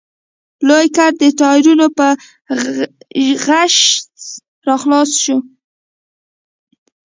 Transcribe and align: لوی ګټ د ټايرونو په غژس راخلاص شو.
لوی 0.67 0.85
ګټ 0.97 1.13
د 1.21 1.23
ټايرونو 1.39 1.87
په 1.97 2.07
غژس 3.45 3.79
راخلاص 4.67 5.11
شو. 5.23 5.37